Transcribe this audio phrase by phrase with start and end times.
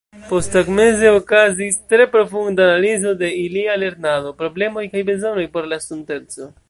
[0.29, 6.51] Posttagmeze okazis tre profunda analizo de ilia lernado, problemoj kaj bezonoj por la estonteco.